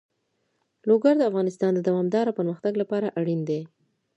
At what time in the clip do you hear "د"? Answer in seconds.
1.17-1.21, 1.73-1.79